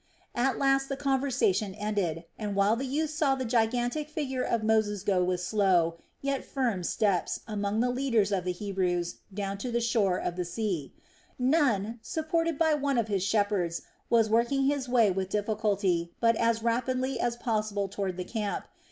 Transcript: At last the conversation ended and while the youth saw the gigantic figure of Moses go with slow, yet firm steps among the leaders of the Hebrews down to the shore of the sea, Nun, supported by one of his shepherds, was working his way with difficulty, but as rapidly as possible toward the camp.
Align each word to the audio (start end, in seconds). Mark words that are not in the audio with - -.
At 0.33 0.57
last 0.57 0.89
the 0.89 0.97
conversation 0.97 1.75
ended 1.75 2.23
and 2.35 2.55
while 2.55 2.75
the 2.75 2.87
youth 2.87 3.11
saw 3.11 3.35
the 3.35 3.45
gigantic 3.45 4.09
figure 4.09 4.41
of 4.41 4.63
Moses 4.63 5.03
go 5.03 5.23
with 5.23 5.41
slow, 5.43 5.99
yet 6.21 6.43
firm 6.43 6.83
steps 6.83 7.41
among 7.47 7.81
the 7.81 7.91
leaders 7.91 8.31
of 8.31 8.43
the 8.43 8.51
Hebrews 8.51 9.17
down 9.31 9.59
to 9.59 9.69
the 9.71 9.79
shore 9.79 10.17
of 10.17 10.37
the 10.37 10.43
sea, 10.43 10.91
Nun, 11.37 11.99
supported 12.01 12.57
by 12.57 12.73
one 12.73 12.97
of 12.97 13.09
his 13.09 13.21
shepherds, 13.21 13.83
was 14.09 14.27
working 14.27 14.63
his 14.65 14.89
way 14.89 15.11
with 15.11 15.29
difficulty, 15.29 16.15
but 16.19 16.35
as 16.37 16.63
rapidly 16.63 17.19
as 17.19 17.35
possible 17.35 17.87
toward 17.87 18.17
the 18.17 18.23
camp. 18.25 18.65